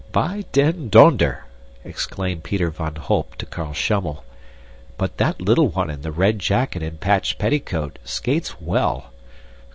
"By 0.11 0.45
den 0.51 0.89
donder!" 0.89 1.45
exclaimed 1.83 2.41
Peter 2.43 2.71
van 2.71 2.95
Holp 2.95 3.35
to 3.35 3.45
Carl 3.45 3.73
Schummel, 3.75 4.23
"but 4.97 5.17
that 5.17 5.39
little 5.39 5.67
one 5.67 5.91
in 5.91 6.01
the 6.01 6.11
red 6.11 6.39
jacket 6.39 6.81
and 6.81 6.99
patched 6.99 7.37
petticoat 7.37 7.99
skates 8.03 8.59
well. 8.59 9.11